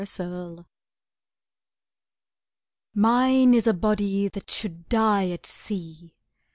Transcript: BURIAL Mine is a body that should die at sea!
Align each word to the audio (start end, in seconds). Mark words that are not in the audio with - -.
BURIAL 0.03 0.65
Mine 2.95 3.53
is 3.53 3.67
a 3.67 3.73
body 3.75 4.29
that 4.29 4.49
should 4.49 4.89
die 4.89 5.29
at 5.29 5.45
sea! 5.45 6.15